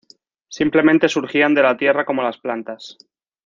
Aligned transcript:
Simplemente, 0.49 1.07
surgían 1.07 1.53
de 1.53 1.61
la 1.61 1.77
tierra 1.77 2.05
como 2.05 2.23
las 2.23 2.39
plantas. 2.39 2.97